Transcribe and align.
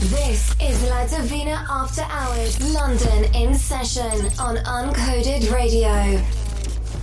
This 0.00 0.54
is 0.60 0.80
La 0.88 1.04
Divina 1.08 1.66
After 1.68 2.02
Hours, 2.02 2.72
London 2.72 3.34
in 3.34 3.52
session 3.52 4.30
on 4.38 4.58
Uncoded 4.58 5.52
Radio. 5.52 6.22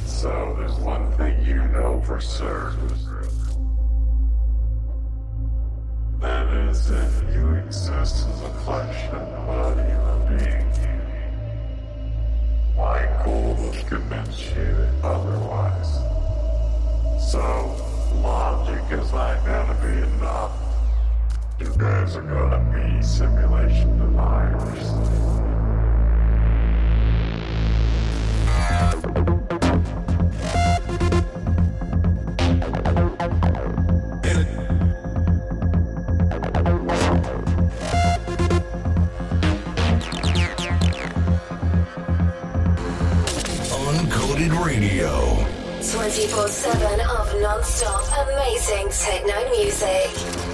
So 0.05 0.55
there's 0.57 0.75
one 0.75 1.11
thing 1.17 1.45
you 1.45 1.55
know 1.55 2.01
for 2.05 2.21
certain. 2.21 2.87
That 6.21 6.47
is 6.69 6.89
if 6.89 7.35
you 7.35 7.55
exist 7.55 8.27
as 8.29 8.41
a 8.41 8.53
flesh 8.63 9.09
and 9.11 9.45
blood 9.45 9.77
human 9.89 10.37
being. 10.37 10.65
My 12.77 13.05
goal 13.25 13.55
will 13.55 13.73
convince 13.89 14.39
you 14.55 14.87
otherwise. 15.03 15.95
So, 17.29 17.75
logic 18.23 18.83
is 18.89 19.11
not 19.11 19.45
gonna 19.45 19.77
be 19.81 20.15
enough. 20.15 20.64
You 21.57 21.67
gonna 21.67 22.59
be 22.73 23.01
simulation 23.01 23.97
deniers. 23.97 24.91
Uncoded 43.71 44.51
Radio. 44.65 45.45
24 45.81 46.47
7 46.49 46.99
of 46.99 47.41
non 47.41 47.63
stop 47.63 48.03
amazing 48.27 48.89
techno 48.89 49.49
music. 49.51 50.44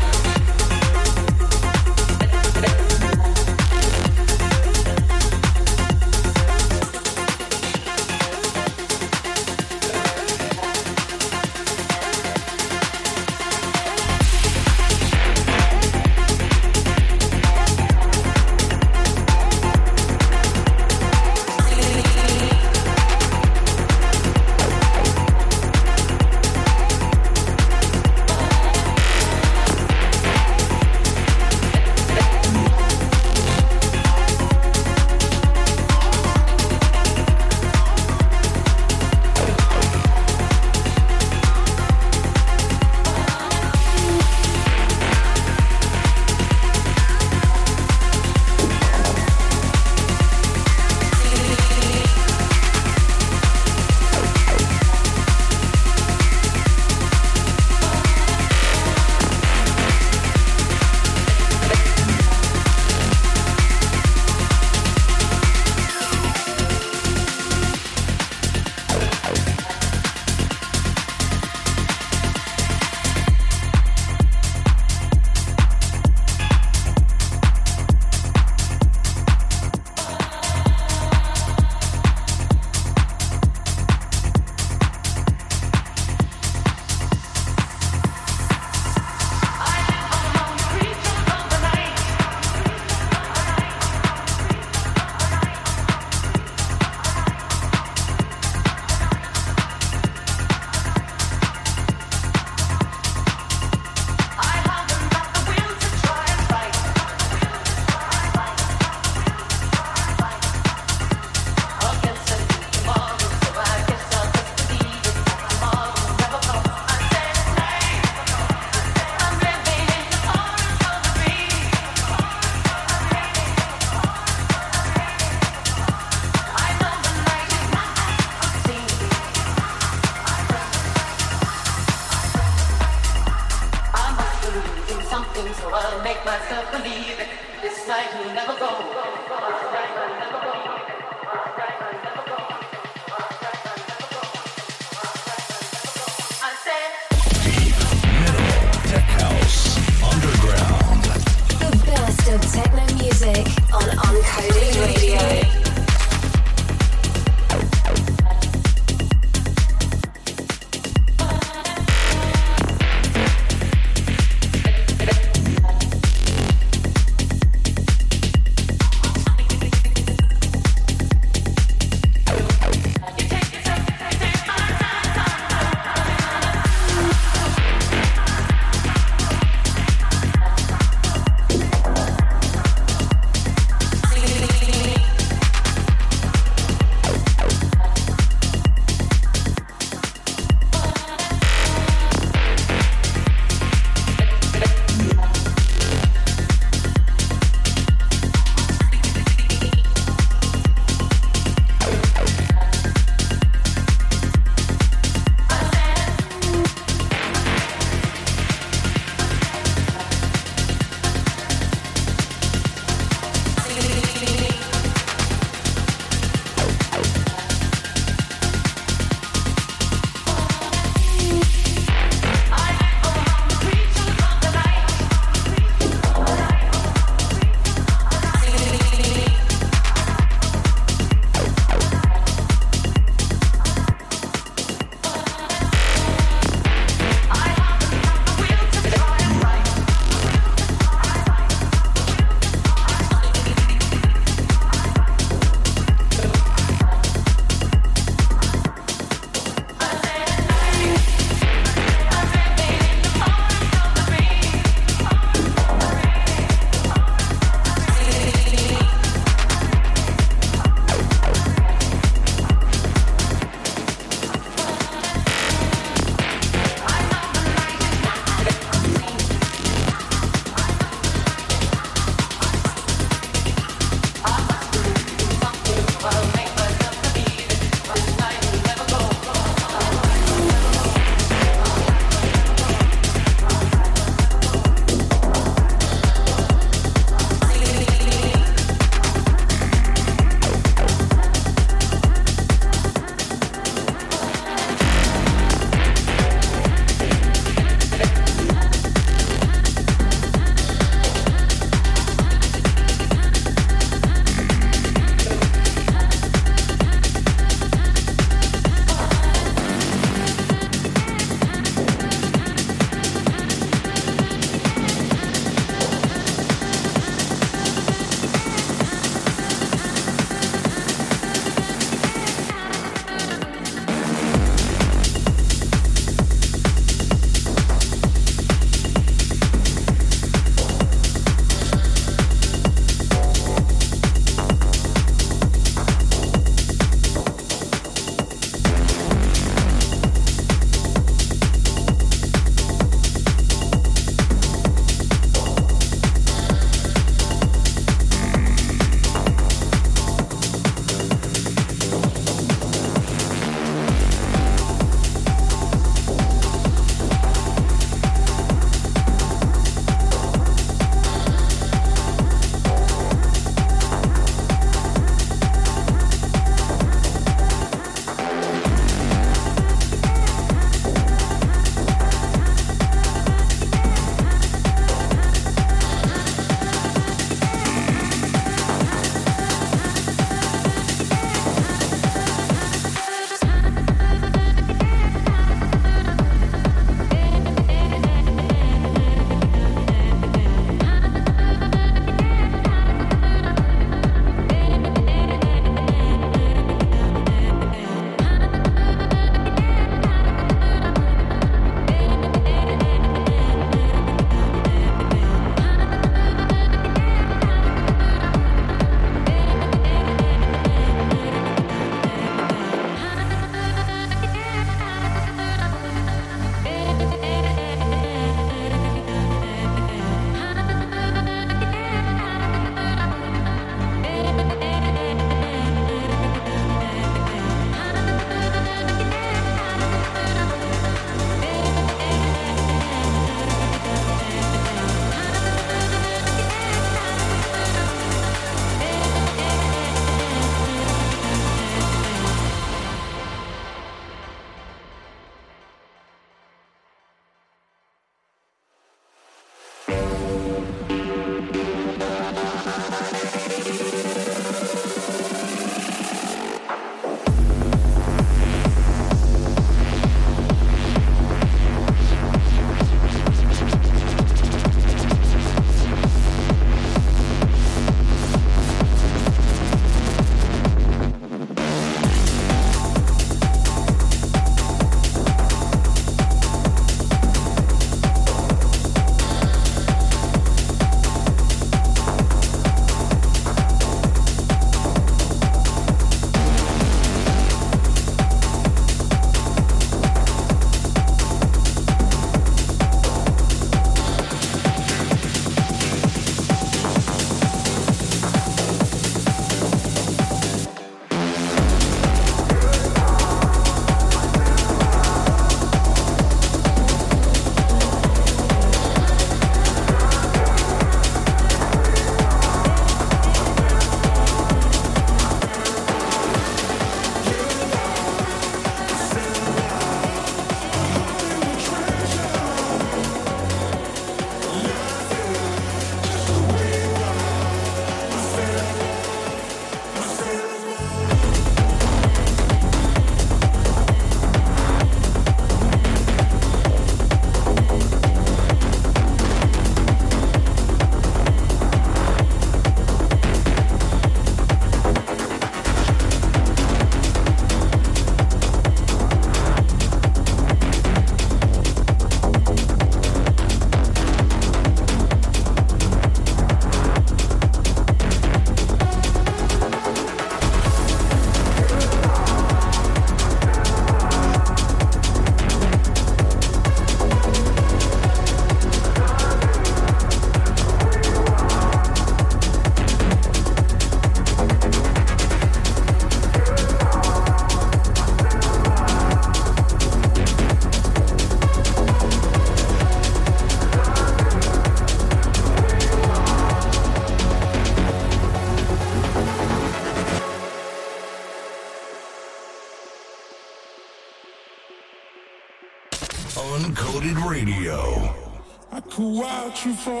You 599.65 599.73
for 599.73 600.00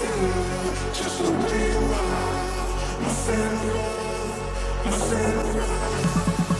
my 0.00 0.06
cinema, 3.10 3.74
my 4.84 4.92
cinema. 4.92 6.59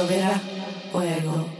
lloverá 0.00 0.40
o 0.94 0.98
algo. 0.98 1.59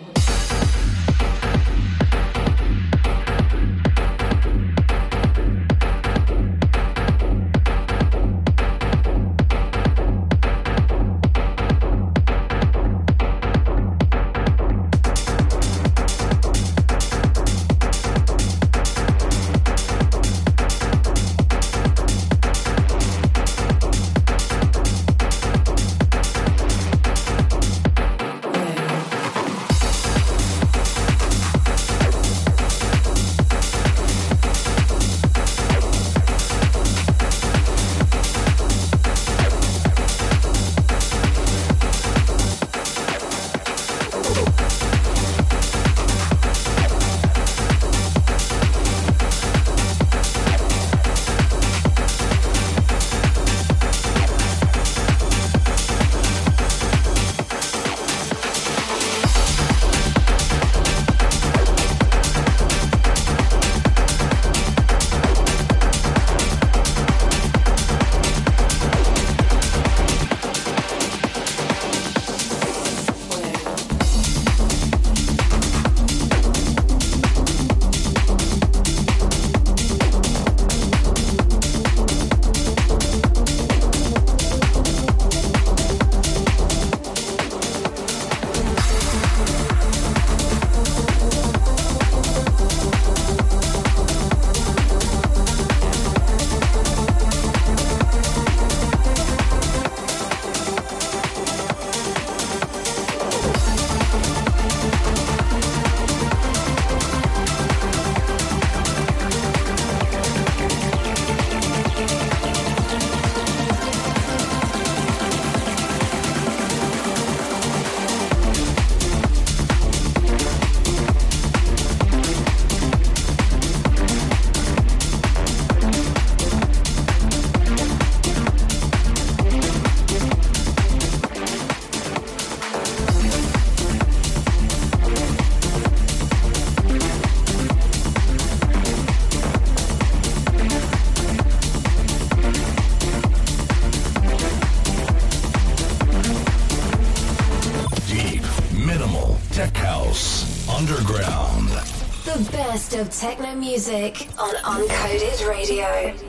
Of 153.00 153.10
techno 153.10 153.54
music 153.54 154.28
on 154.38 154.54
Uncoded 154.56 155.48
Radio. 155.48 156.19